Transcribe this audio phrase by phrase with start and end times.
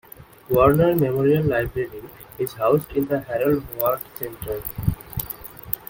[0.49, 2.01] Warner Memorial Library
[2.39, 4.63] is housed in the Harold Howard Center.